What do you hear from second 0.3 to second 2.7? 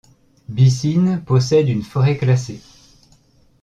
Bissine possède une forêt classée.